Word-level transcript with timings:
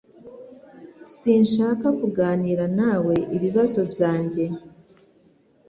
Sinshaka 1.15 1.87
kuganira 1.99 2.65
nawe 2.77 3.15
ibibazo 3.35 3.79
byanjye 3.91 4.43